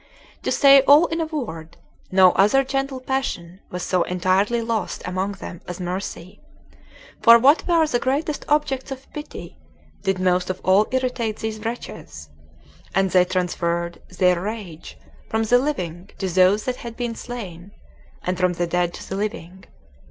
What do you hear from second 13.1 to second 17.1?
they transferred their rage from the living to those that had